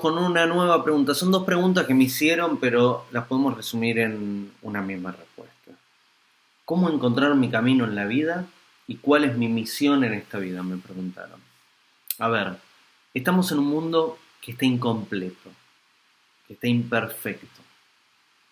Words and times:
Con 0.00 0.16
una 0.16 0.46
nueva 0.46 0.84
pregunta. 0.84 1.14
Son 1.14 1.30
dos 1.30 1.44
preguntas 1.44 1.86
que 1.86 1.94
me 1.94 2.04
hicieron, 2.04 2.58
pero 2.58 3.06
las 3.10 3.26
podemos 3.26 3.56
resumir 3.56 3.98
en 3.98 4.52
una 4.62 4.80
misma 4.80 5.12
respuesta. 5.12 5.72
¿Cómo 6.64 6.88
encontrar 6.88 7.34
mi 7.34 7.50
camino 7.50 7.84
en 7.84 7.94
la 7.94 8.04
vida 8.04 8.46
y 8.86 8.96
cuál 8.96 9.24
es 9.24 9.36
mi 9.36 9.48
misión 9.48 10.04
en 10.04 10.14
esta 10.14 10.38
vida? 10.38 10.62
Me 10.62 10.76
preguntaron. 10.76 11.40
A 12.18 12.28
ver, 12.28 12.56
estamos 13.14 13.50
en 13.52 13.58
un 13.58 13.66
mundo 13.66 14.18
que 14.40 14.52
está 14.52 14.66
incompleto, 14.66 15.50
que 16.46 16.54
está 16.54 16.68
imperfecto, 16.68 17.62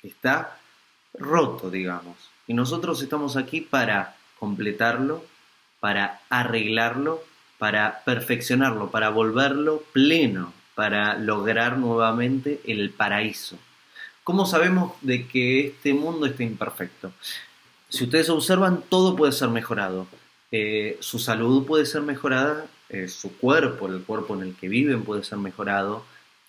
que 0.00 0.08
está 0.08 0.58
roto, 1.14 1.70
digamos. 1.70 2.16
Y 2.46 2.54
nosotros 2.54 3.02
estamos 3.02 3.36
aquí 3.36 3.60
para 3.60 4.16
completarlo, 4.38 5.24
para 5.80 6.20
arreglarlo, 6.28 7.22
para 7.58 8.02
perfeccionarlo, 8.04 8.90
para 8.90 9.10
volverlo 9.10 9.82
pleno, 9.92 10.52
para 10.76 11.18
lograr 11.18 11.78
nuevamente 11.78 12.60
el 12.66 12.90
paraíso. 12.90 13.58
¿Cómo 14.22 14.44
sabemos 14.44 14.92
de 15.00 15.26
que 15.26 15.68
este 15.68 15.94
mundo 15.94 16.26
está 16.26 16.42
imperfecto? 16.42 17.12
Si 17.88 18.04
ustedes 18.04 18.28
observan, 18.28 18.84
todo 18.86 19.16
puede 19.16 19.32
ser 19.32 19.48
mejorado. 19.48 20.06
Eh, 20.52 20.98
su 21.00 21.18
salud 21.18 21.66
puede 21.66 21.86
ser 21.86 22.02
mejorada, 22.02 22.66
eh, 22.90 23.08
su 23.08 23.38
cuerpo, 23.38 23.88
el 23.88 24.02
cuerpo 24.02 24.34
en 24.34 24.42
el 24.42 24.54
que 24.54 24.68
viven 24.68 25.02
puede 25.02 25.24
ser 25.24 25.38
mejorado, 25.38 26.04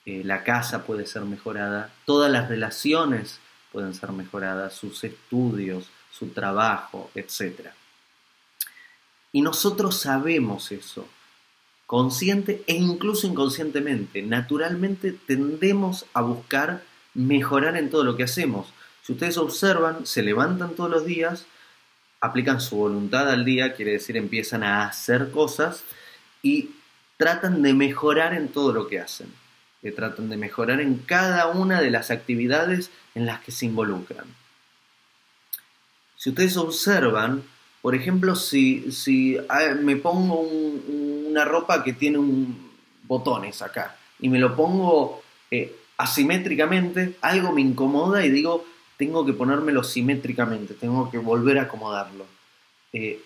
eh, 0.05 0.23
la 0.26 0.44
casa 0.44 0.84
puede 0.84 1.05
ser 1.05 1.22
mejorada, 1.22 1.94
todas 2.03 2.30
las 2.30 2.50
relaciones 2.50 3.39
pueden 3.72 3.94
ser 3.94 4.12
mejoradas, 4.12 4.73
sus 4.73 5.06
estudios, 5.06 5.86
su 6.12 6.28
trabajo, 6.31 7.09
etc. 7.16 7.69
Y 9.31 9.41
nosotros 9.41 10.02
sabemos 10.02 10.73
eso 10.73 11.08
consciente 11.88 12.63
e 12.67 12.75
incluso 12.75 13.25
inconscientemente. 13.25 14.21
Naturalmente 14.21 15.13
tendemos 15.13 16.05
a 16.13 16.21
buscar 16.21 16.83
mejorar 17.16 17.77
en 17.77 17.89
todo 17.89 18.03
lo 18.03 18.16
que 18.16 18.23
hacemos. 18.23 18.67
Si 19.02 19.13
ustedes 19.13 19.38
observan, 19.38 20.05
se 20.05 20.21
levantan 20.21 20.75
todos 20.75 20.91
los 20.91 21.05
días, 21.05 21.45
aplican 22.19 22.59
su 22.59 22.75
voluntad 22.75 23.29
al 23.29 23.45
día, 23.45 23.73
quiere 23.73 23.94
decir 23.94 24.17
empiezan 24.17 24.63
a 24.63 24.85
hacer 24.85 25.31
cosas 25.31 25.83
y 26.44 26.71
tratan 27.16 27.61
de 27.61 27.73
mejorar 27.73 28.33
en 28.33 28.49
todo 28.49 28.73
lo 28.73 28.88
que 28.88 28.99
hacen. 28.99 29.33
Que 29.81 29.91
tratan 29.91 30.29
de 30.29 30.38
mejorar 30.38 30.81
en 30.81 30.97
cada 30.97 31.47
una 31.47 31.81
de 31.81 31.89
las 31.89 32.11
actividades 32.11 32.91
en 33.16 33.25
las 33.25 33.39
que 33.39 33.51
se 33.51 33.66
involucran. 33.66 34.25
Si 36.17 36.31
ustedes 36.31 36.57
observan, 36.57 37.44
por 37.81 37.95
ejemplo, 37.95 38.35
si, 38.35 38.91
si 38.91 39.38
ah, 39.47 39.75
me 39.81 39.95
pongo 39.95 40.41
una 41.38 41.45
ropa 41.45 41.83
que 41.83 41.93
tiene 41.93 42.17
un, 42.17 42.67
botones 43.03 43.61
acá 43.61 43.95
y 44.19 44.27
me 44.27 44.39
lo 44.39 44.55
pongo 44.55 45.21
eh, 45.52 45.75
asimétricamente, 45.97 47.16
algo 47.21 47.52
me 47.52 47.61
incomoda 47.61 48.25
y 48.25 48.31
digo, 48.31 48.66
tengo 48.97 49.23
que 49.23 49.33
ponérmelo 49.33 49.83
simétricamente, 49.83 50.73
tengo 50.73 51.11
que 51.11 51.19
volver 51.19 51.59
a 51.59 51.63
acomodarlo. 51.63 52.25
Eh, 52.91 53.21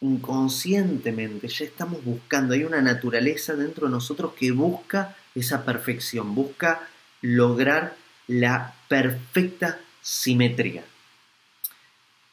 inconscientemente 0.00 1.46
ya 1.48 1.66
estamos 1.66 2.02
buscando, 2.02 2.54
hay 2.54 2.64
una 2.64 2.80
naturaleza 2.80 3.54
dentro 3.54 3.86
de 3.86 3.92
nosotros 3.92 4.32
que 4.32 4.50
busca 4.50 5.14
esa 5.34 5.66
perfección, 5.66 6.34
busca 6.34 6.88
lograr 7.20 7.96
la 8.28 8.74
perfecta 8.88 9.78
simetría. 10.00 10.84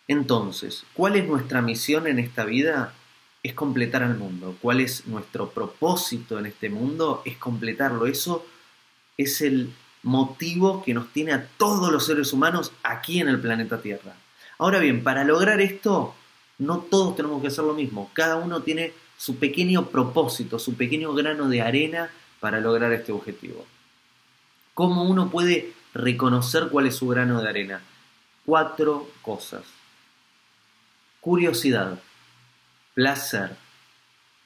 Entonces, 0.08 0.86
¿cuál 0.94 1.18
es 1.18 1.28
nuestra 1.28 1.62
misión 1.62 2.08
en 2.08 2.20
esta 2.20 2.46
vida? 2.46 2.94
Es 3.44 3.54
completar 3.54 4.04
al 4.04 4.18
mundo. 4.18 4.58
¿Cuál 4.62 4.82
es 4.82 5.08
nuestro 5.08 5.50
propósito 5.50 6.40
en 6.40 6.48
este 6.48 6.70
mundo? 6.70 7.22
Es 7.26 7.38
completarlo. 7.38 8.06
Eso 8.06 8.46
es 9.18 9.42
el 9.42 9.74
motivo 10.04 10.84
que 10.84 10.94
nos 10.94 11.12
tiene 11.14 11.34
a 11.34 11.48
todos 11.58 11.92
los 11.92 12.06
seres 12.06 12.34
humanos 12.34 12.72
aquí 12.84 13.20
en 13.20 13.30
el 13.30 13.40
planeta 13.40 13.82
Tierra. 13.82 14.16
Ahora 14.58 14.80
bien, 14.80 15.04
para 15.04 15.24
lograr 15.24 15.62
esto, 15.62 16.16
no 16.58 16.80
todos 16.80 17.16
tenemos 17.16 17.42
que 17.42 17.48
hacer 17.48 17.64
lo 17.64 17.74
mismo. 17.74 18.10
Cada 18.14 18.38
uno 18.38 18.62
tiene 18.62 18.94
su 19.18 19.38
pequeño 19.38 19.88
propósito, 19.88 20.60
su 20.60 20.76
pequeño 20.76 21.14
grano 21.14 21.50
de 21.50 21.62
arena 21.62 22.10
para 22.40 22.60
lograr 22.60 22.92
este 22.94 23.12
objetivo. 23.12 23.66
¿Cómo 24.74 25.04
uno 25.04 25.30
puede 25.30 25.74
reconocer 25.94 26.70
cuál 26.70 26.88
es 26.88 26.96
su 26.96 27.08
grano 27.08 27.42
de 27.42 27.50
arena? 27.50 27.82
Cuatro 28.46 29.10
cosas 29.22 29.64
curiosidad, 31.28 32.00
placer, 32.98 33.56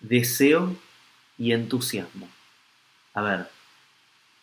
deseo 0.01 0.75
y 1.37 1.53
entusiasmo. 1.53 2.27
A 3.13 3.21
ver, 3.21 3.49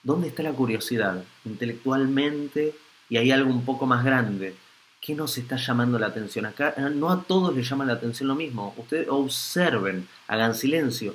¿dónde 0.02 0.28
está 0.28 0.42
la 0.42 0.54
curiosidad? 0.54 1.22
Intelectualmente 1.44 2.74
y 3.10 3.18
hay 3.18 3.30
algo 3.32 3.50
un 3.50 3.66
poco 3.66 3.84
más 3.84 4.02
grande. 4.02 4.56
¿Qué 4.98 5.14
nos 5.14 5.36
está 5.36 5.56
llamando 5.56 5.98
la 5.98 6.06
atención? 6.06 6.46
Acá 6.46 6.72
eh, 6.78 6.88
no 6.90 7.10
a 7.10 7.22
todos 7.22 7.54
les 7.54 7.68
llama 7.68 7.84
la 7.84 7.92
atención 7.92 8.28
lo 8.28 8.34
mismo. 8.34 8.72
Ustedes 8.78 9.08
observen, 9.10 10.08
hagan 10.26 10.54
silencio. 10.54 11.14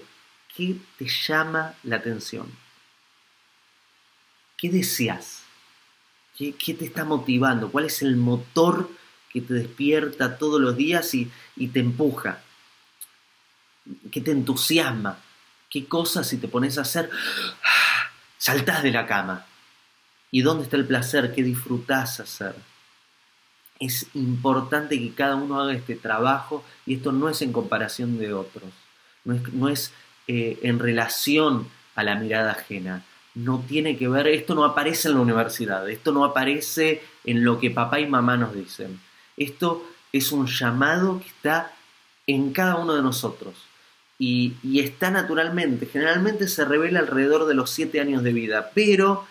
¿Qué 0.55 0.75
te 0.99 1.07
llama 1.07 1.73
la 1.81 1.95
atención? 1.95 2.45
¿Qué 4.55 4.69
deseas? 4.69 5.41
¿Qué, 6.37 6.53
¿Qué, 6.53 6.75
te 6.75 6.85
está 6.85 7.05
motivando? 7.05 7.71
¿Cuál 7.71 7.85
es 7.85 8.03
el 8.03 8.17
motor 8.17 8.87
que 9.33 9.41
te 9.41 9.55
despierta 9.55 10.37
todos 10.37 10.61
los 10.61 10.77
días 10.77 11.11
y, 11.15 11.31
te 11.73 11.79
empuja, 11.79 12.42
que 14.11 14.21
te 14.21 14.31
entusiasma. 14.31 15.19
¿Qué 15.69 15.85
cosas 15.85 16.27
si 16.27 16.37
te 16.37 16.47
pones 16.47 16.77
a 16.77 16.81
hacer? 16.81 17.09
Saltás 18.37 18.83
de 18.83 18.91
la 18.91 19.05
cama. 19.05 19.45
¿Y 20.31 20.41
dónde 20.41 20.63
está 20.63 20.77
el 20.77 20.85
placer? 20.85 21.33
¿Qué 21.33 21.43
disfrutás 21.43 22.19
hacer? 22.19 22.55
Es 23.79 24.07
importante 24.13 24.99
que 24.99 25.13
cada 25.13 25.35
uno 25.35 25.59
haga 25.59 25.73
este 25.73 25.95
trabajo 25.95 26.63
y 26.85 26.95
esto 26.95 27.11
no 27.11 27.29
es 27.29 27.41
en 27.41 27.51
comparación 27.51 28.17
de 28.17 28.33
otros, 28.33 28.71
no 29.25 29.67
es, 29.67 29.91
eh, 30.27 30.59
en 30.61 30.79
relación 30.79 31.67
a 31.95 32.03
la 32.03 32.15
mirada 32.15 32.51
ajena, 32.51 33.03
no 33.35 33.59
tiene 33.67 33.97
que 33.97 34.07
ver, 34.07 34.27
esto 34.27 34.55
no 34.55 34.63
aparece 34.63 35.09
en 35.09 35.15
la 35.15 35.21
universidad, 35.21 35.89
esto 35.89 36.11
no 36.11 36.23
aparece 36.23 37.03
en 37.25 37.43
lo 37.43 37.59
que 37.59 37.71
papá 37.71 37.99
y 37.99 38.05
mamá 38.05 38.37
nos 38.37 38.53
dicen. 38.55 39.01
Esto 39.35 39.85
es 40.13 40.31
un 40.31 40.47
llamado 40.47 41.19
que 41.19 41.27
está 41.27 41.73
en 42.25 42.53
cada 42.53 42.75
uno 42.75 42.93
de 42.93 43.01
nosotros 43.01 43.55
y, 44.25 44.79
está 44.79 45.11
naturalmente. 45.11 45.85
Generalmente 45.85 46.47
se 46.47 46.63
revela 46.63 46.99
alrededor 46.99 47.45
de 47.45 47.55
los 47.55 47.69
siete 47.69 47.99
años 47.99 48.23
de 48.23 48.31
vida, 48.31 48.71
pero 48.73 49.25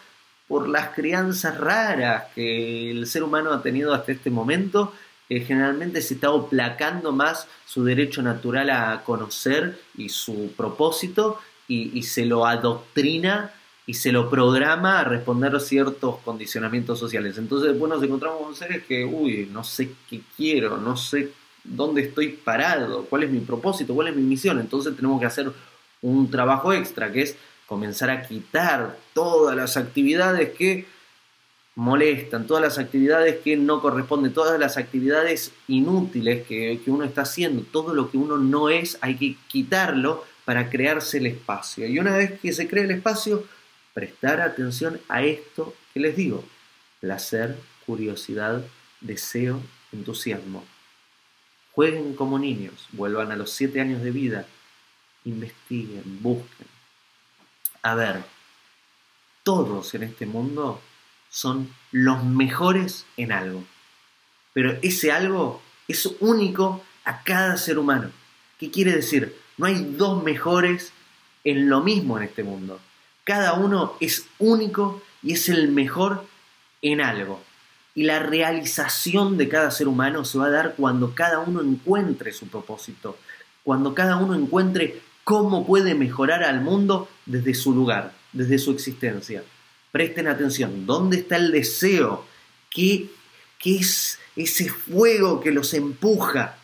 por 0.46 0.68
las 0.68 0.90
crianzas 0.90 1.56
raras 1.56 2.24
que 2.34 2.90
el 2.90 3.06
ser 3.06 3.22
humano 3.22 3.52
ha 3.52 3.62
tenido 3.62 3.94
hasta 3.94 4.12
este 4.12 4.28
momento, 4.30 4.92
eh, 5.30 5.40
generalmente 5.40 6.02
se 6.02 6.14
está 6.14 6.30
oplacando 6.30 7.10
más 7.12 7.48
su 7.64 7.84
derecho 7.84 8.22
natural 8.22 8.68
a 8.68 9.02
conocer 9.02 9.80
y 9.96 10.10
su 10.10 10.52
propósito 10.54 11.38
y, 11.66 11.98
y 11.98 12.02
se 12.02 12.26
lo 12.26 12.44
adoctrina 12.44 13.52
y 13.86 13.94
se 13.94 14.12
lo 14.12 14.28
programa 14.28 15.00
a 15.00 15.04
responder 15.04 15.56
a 15.56 15.60
ciertos 15.60 16.18
condicionamientos 16.18 16.98
sociales. 16.98 17.38
Entonces 17.38 17.70
después 17.70 17.90
nos 17.90 18.02
encontramos 18.02 18.42
con 18.42 18.54
seres 18.54 18.84
que, 18.84 19.06
uy, 19.06 19.48
no 19.50 19.64
sé 19.64 19.92
qué 20.10 20.20
quiero, 20.36 20.76
no 20.76 20.98
sé 20.98 21.32
dónde 21.64 22.02
estoy 22.02 22.28
parado, 22.28 23.04
cuál 23.04 23.24
es 23.24 23.30
mi 23.30 23.40
propósito, 23.40 23.94
cuál 23.94 24.08
es 24.08 24.16
mi 24.16 24.22
misión. 24.22 24.58
Entonces 24.58 24.94
tenemos 24.96 25.20
que 25.20 25.26
hacer 25.26 25.50
un 26.00 26.30
trabajo 26.30 26.72
extra, 26.72 27.12
que 27.12 27.22
es 27.22 27.36
comenzar 27.66 28.10
a 28.10 28.22
quitar 28.22 28.98
todas 29.14 29.56
las 29.56 29.76
actividades 29.76 30.50
que 30.50 30.86
molestan, 31.74 32.46
todas 32.46 32.62
las 32.62 32.78
actividades 32.78 33.38
que 33.38 33.56
no 33.56 33.80
corresponden, 33.80 34.32
todas 34.32 34.58
las 34.60 34.76
actividades 34.76 35.52
inútiles 35.68 36.46
que, 36.46 36.80
uno 36.86 37.04
está 37.04 37.22
haciendo, 37.22 37.62
todo 37.62 37.94
lo 37.94 38.10
que 38.10 38.18
uno 38.18 38.36
no 38.36 38.68
es, 38.68 38.98
hay 39.00 39.16
que 39.16 39.36
quitarlo 39.48 40.24
para 40.44 40.68
crearse 40.68 41.18
el 41.18 41.26
espacio. 41.26 41.86
Y 41.86 41.98
una 41.98 42.16
vez 42.16 42.38
que 42.40 42.52
se 42.52 42.68
crea 42.68 42.84
el 42.84 42.90
espacio, 42.90 43.44
prestar 43.94 44.40
atención 44.40 45.00
a 45.08 45.22
esto 45.22 45.74
que 45.94 46.00
les 46.00 46.16
digo. 46.16 46.44
Placer, 47.00 47.56
curiosidad, 47.86 48.64
deseo, 49.00 49.60
entusiasmo. 49.92 50.64
Jueguen 51.74 52.14
como 52.14 52.38
niños, 52.38 52.88
vuelvan 52.92 53.32
a 53.32 53.36
los 53.36 53.50
siete 53.50 53.80
años 53.80 54.02
de 54.02 54.10
vida, 54.10 54.46
investiguen, 55.24 56.22
busquen. 56.22 56.66
A 57.82 57.94
ver, 57.94 58.22
todos 59.42 59.94
en 59.94 60.04
este 60.04 60.26
mundo 60.26 60.80
son 61.30 61.74
los 61.90 62.22
mejores 62.24 63.06
en 63.16 63.32
algo. 63.32 63.64
Pero 64.52 64.78
ese 64.82 65.12
algo 65.12 65.62
es 65.88 66.06
único 66.20 66.84
a 67.04 67.22
cada 67.22 67.56
ser 67.56 67.78
humano. 67.78 68.10
¿Qué 68.58 68.70
quiere 68.70 68.92
decir? 68.92 69.36
No 69.56 69.66
hay 69.66 69.94
dos 69.96 70.22
mejores 70.22 70.92
en 71.44 71.68
lo 71.68 71.80
mismo 71.80 72.18
en 72.18 72.24
este 72.24 72.44
mundo. 72.44 72.80
Cada 73.24 73.54
uno 73.54 73.96
es 74.00 74.26
único 74.38 75.02
y 75.22 75.32
es 75.32 75.48
el 75.48 75.68
mejor 75.68 76.26
en 76.82 77.00
algo. 77.00 77.42
Y 77.94 78.04
la 78.04 78.20
realización 78.20 79.36
de 79.36 79.48
cada 79.48 79.70
ser 79.70 79.88
humano 79.88 80.24
se 80.24 80.38
va 80.38 80.46
a 80.46 80.50
dar 80.50 80.74
cuando 80.76 81.14
cada 81.14 81.40
uno 81.40 81.60
encuentre 81.60 82.32
su 82.32 82.48
propósito, 82.48 83.18
cuando 83.62 83.94
cada 83.94 84.16
uno 84.16 84.34
encuentre 84.34 85.00
cómo 85.24 85.66
puede 85.66 85.94
mejorar 85.94 86.42
al 86.42 86.60
mundo 86.60 87.08
desde 87.26 87.54
su 87.54 87.72
lugar. 87.72 88.12
desde 88.32 88.58
su 88.58 88.70
existencia. 88.70 89.44
Presten 89.90 90.26
atención, 90.26 90.86
¿dónde 90.86 91.18
está 91.18 91.36
el 91.36 91.52
deseo? 91.52 92.24
¿Qué, 92.70 93.10
qué 93.58 93.76
es 93.76 94.18
ese 94.36 94.70
fuego 94.70 95.40
que 95.40 95.50
los 95.50 95.74
empuja? 95.74 96.56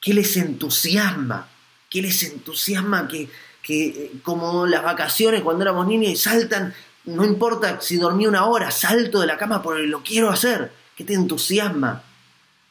¿Qué 0.00 0.14
les 0.14 0.36
entusiasma? 0.38 1.48
¿Qué 1.90 2.00
les 2.00 2.22
entusiasma 2.22 3.06
que, 3.06 3.28
que 3.62 4.12
como 4.22 4.66
las 4.66 4.82
vacaciones 4.82 5.42
cuando 5.42 5.62
éramos 5.62 5.86
niños 5.86 6.12
y 6.12 6.16
saltan, 6.16 6.74
no 7.06 7.24
importa 7.24 7.80
si 7.80 7.96
dormí 7.96 8.26
una 8.26 8.46
hora, 8.46 8.70
salto 8.70 9.20
de 9.20 9.26
la 9.26 9.36
cama 9.36 9.62
porque 9.62 9.82
lo 9.82 10.02
quiero 10.02 10.30
hacer? 10.30 10.72
¿Qué 10.96 11.04
te 11.04 11.14
entusiasma? 11.14 12.02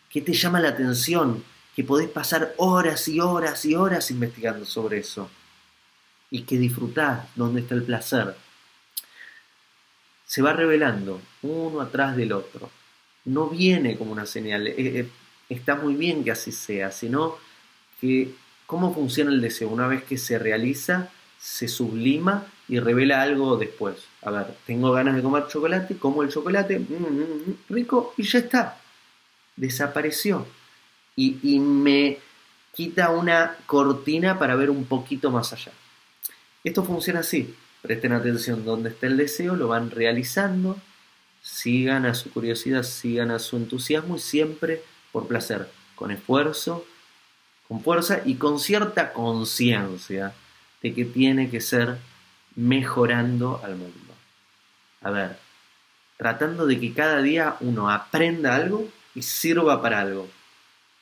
¿Qué 0.09 0.21
te 0.21 0.33
llama 0.33 0.59
la 0.59 0.69
atención? 0.69 1.43
Que 1.75 1.83
podés 1.83 2.09
pasar 2.09 2.53
horas 2.57 3.07
y 3.07 3.19
horas 3.19 3.65
y 3.65 3.75
horas 3.75 4.11
investigando 4.11 4.65
sobre 4.65 4.99
eso. 4.99 5.29
Y 6.29 6.43
que 6.43 6.57
disfrutás 6.57 7.27
dónde 7.35 7.61
está 7.61 7.75
el 7.75 7.83
placer 7.83 8.35
se 10.33 10.41
va 10.41 10.51
revelando 10.51 11.21
uno 11.43 11.79
atrás 11.79 12.15
del 12.15 12.33
otro. 12.33 12.71
No 13.25 13.49
viene 13.49 13.99
como 13.99 14.13
una 14.13 14.25
señal, 14.25 14.65
eh, 14.65 14.73
eh, 14.77 15.09
está 15.47 15.75
muy 15.75 15.93
bien 15.93 16.23
que 16.23 16.31
así 16.31 16.51
sea, 16.51 16.89
sino 16.89 17.37
que 18.01 18.33
cómo 18.65 18.95
funciona 18.95 19.29
el 19.29 19.41
deseo. 19.41 19.69
Una 19.69 19.87
vez 19.87 20.03
que 20.03 20.17
se 20.17 20.39
realiza, 20.39 21.11
se 21.39 21.67
sublima 21.67 22.47
y 22.73 22.79
revela 22.79 23.21
algo 23.21 23.55
después. 23.55 23.97
A 24.23 24.31
ver, 24.31 24.47
tengo 24.65 24.91
ganas 24.91 25.15
de 25.15 25.21
comer 25.21 25.45
chocolate, 25.47 25.95
como 25.97 26.23
el 26.23 26.29
chocolate, 26.29 26.79
mm, 26.79 26.83
mm, 26.91 27.49
mm, 27.49 27.55
rico, 27.69 28.15
y 28.17 28.23
ya 28.23 28.39
está. 28.39 28.81
Desapareció. 29.55 30.47
Y, 31.15 31.37
y 31.43 31.59
me 31.59 32.17
quita 32.73 33.11
una 33.11 33.57
cortina 33.67 34.39
para 34.39 34.55
ver 34.55 34.71
un 34.71 34.85
poquito 34.85 35.29
más 35.29 35.53
allá. 35.53 35.71
Esto 36.63 36.83
funciona 36.83 37.19
así. 37.19 37.55
Presten 37.83 38.11
atención 38.11 38.65
donde 38.65 38.89
está 38.89 39.05
el 39.05 39.17
deseo, 39.17 39.55
lo 39.55 39.67
van 39.67 39.91
realizando, 39.91 40.75
sigan 41.43 42.07
a 42.07 42.15
su 42.15 42.31
curiosidad, 42.31 42.81
sigan 42.81 43.29
a 43.29 43.37
su 43.37 43.57
entusiasmo 43.57 44.15
y 44.15 44.19
siempre 44.19 44.81
por 45.11 45.27
placer, 45.27 45.69
con 45.93 46.09
esfuerzo, 46.09 46.87
con 47.67 47.83
fuerza 47.83 48.21
y 48.25 48.33
con 48.37 48.59
cierta 48.59 49.13
conciencia 49.13 50.33
de 50.81 50.95
que 50.95 51.05
tiene 51.05 51.51
que 51.51 51.61
ser 51.61 51.99
mejorando 52.55 53.61
al 53.63 53.75
mundo. 53.75 54.13
A 55.01 55.11
ver, 55.11 55.37
tratando 56.17 56.65
de 56.65 56.79
que 56.79 56.93
cada 56.93 57.21
día 57.21 57.57
uno 57.59 57.89
aprenda 57.89 58.55
algo 58.55 58.87
y 59.15 59.21
sirva 59.21 59.81
para 59.81 59.99
algo. 59.99 60.27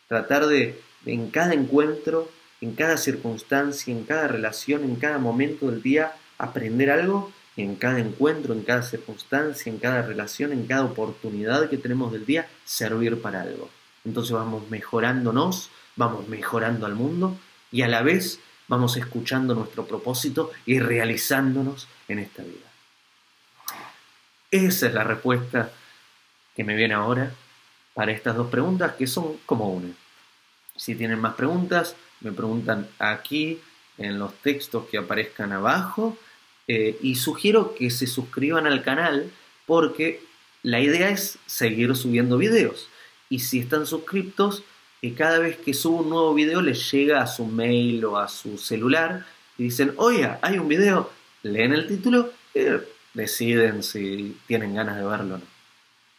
Tratar 0.08 0.48
de, 0.48 0.82
en 1.06 1.30
cada 1.30 1.54
encuentro, 1.54 2.30
en 2.60 2.76
cada 2.76 2.98
circunstancia, 2.98 3.94
en 3.94 4.04
cada 4.04 4.28
relación, 4.28 4.84
en 4.84 4.96
cada 4.96 5.18
momento 5.18 5.70
del 5.70 5.82
día, 5.82 6.14
aprender 6.38 6.90
algo 6.92 7.32
en 7.58 7.76
cada 7.76 8.00
encuentro, 8.00 8.54
en 8.54 8.64
cada 8.64 8.82
circunstancia, 8.82 9.72
en 9.72 9.80
cada 9.80 10.02
relación, 10.02 10.52
en 10.54 10.66
cada 10.66 10.86
oportunidad 10.86 11.70
que 11.70 11.78
tenemos 11.78 12.12
del 12.12 12.26
día, 12.26 12.48
servir 12.66 13.22
para 13.22 13.42
algo. 13.42 13.70
Entonces 14.06 14.32
vamos 14.32 14.70
mejorándonos, 14.70 15.70
vamos 15.96 16.28
mejorando 16.28 16.86
al 16.86 16.96
mundo 16.96 17.38
y 17.72 17.82
a 17.82 17.88
la 17.88 18.02
vez 18.02 18.40
vamos 18.72 18.96
escuchando 18.96 19.54
nuestro 19.54 19.86
propósito 19.86 20.52
y 20.66 20.80
realizándonos 20.80 21.90
en 22.08 22.20
esta 22.20 22.42
vida. 22.42 22.72
Esa 24.50 24.88
es 24.88 24.94
la 24.94 25.04
respuesta 25.04 25.74
que 26.56 26.64
me 26.64 26.78
viene 26.78 26.94
ahora 26.94 27.34
para 27.94 28.14
estas 28.14 28.38
dos 28.38 28.50
preguntas 28.50 28.94
que 28.94 29.08
son 29.08 29.40
como 29.46 29.68
una. 29.74 29.90
Si 30.78 30.96
tienen 30.96 31.20
más 31.20 31.34
preguntas, 31.34 31.98
me 32.22 32.32
preguntan 32.32 32.88
aquí 32.98 33.60
en 33.98 34.18
los 34.18 34.34
textos 34.36 34.86
que 34.90 34.98
aparezcan 34.98 35.52
abajo 35.52 36.18
eh, 36.66 36.98
y 37.02 37.16
sugiero 37.16 37.76
que 37.76 37.90
se 37.90 38.08
suscriban 38.08 38.68
al 38.68 38.84
canal 38.84 39.30
porque 39.66 40.24
la 40.64 40.80
idea 40.80 41.10
es 41.10 41.40
seguir 41.46 41.94
subiendo 41.98 42.38
videos. 42.38 42.88
Y 43.30 43.40
si 43.40 43.60
están 43.60 43.86
suscriptos, 43.86 44.64
eh, 45.02 45.14
cada 45.16 45.40
vez 45.40 45.58
que 45.58 45.74
subo 45.74 46.02
un 46.02 46.10
nuevo 46.10 46.34
video 46.34 46.62
les 46.62 46.92
llega 46.92 47.22
a 47.22 47.28
su 47.28 47.46
mail 47.46 48.06
o 48.06 48.18
a 48.18 48.28
su 48.28 48.58
celular 48.58 49.26
y 49.58 49.64
dicen, 49.64 49.94
oye, 49.98 50.30
hay 50.42 50.60
un 50.60 50.68
video, 50.68 51.10
leen 51.42 51.74
el 51.74 51.88
título 51.88 52.30
y 52.54 52.60
deciden 53.14 53.82
si 53.82 54.38
tienen 54.48 54.76
ganas 54.76 54.98
de 54.98 55.04
verlo 55.04 55.36
o 55.36 55.38
no. 55.40 55.44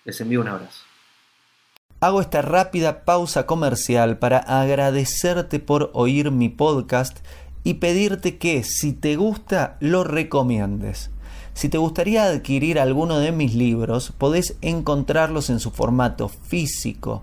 Les 0.04 0.20
envío 0.20 0.40
un 0.40 0.48
abrazo. 0.48 0.84
Hago 2.00 2.20
esta 2.20 2.42
rápida 2.42 3.04
pausa 3.04 3.46
comercial 3.46 4.18
para 4.18 4.38
agradecerte 4.38 5.60
por 5.60 5.90
oír 5.94 6.32
mi 6.32 6.48
podcast 6.48 7.18
y 7.62 7.74
pedirte 7.74 8.38
que 8.38 8.64
si 8.64 8.92
te 8.92 9.14
gusta 9.14 9.76
lo 9.78 10.02
recomiendes. 10.02 11.10
Si 11.54 11.68
te 11.68 11.78
gustaría 11.78 12.24
adquirir 12.24 12.80
alguno 12.80 13.20
de 13.20 13.30
mis 13.30 13.54
libros, 13.54 14.12
podés 14.18 14.56
encontrarlos 14.62 15.50
en 15.50 15.60
su 15.60 15.70
formato 15.70 16.28
físico 16.28 17.22